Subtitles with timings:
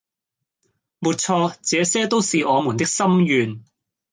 [0.97, 3.63] 沒錯，這些都是我們的心願